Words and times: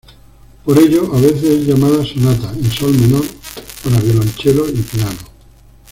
Por 0.65 0.79
ello, 0.79 1.13
a 1.13 1.19
veces 1.21 1.43
es 1.43 1.67
llamada 1.67 2.03
Sonata 2.03 2.51
en 2.57 2.71
sol 2.71 2.91
menor 2.91 3.23
para 3.83 3.99
violonchelo 4.01 4.67
y 4.67 4.81
piano. 4.81 5.19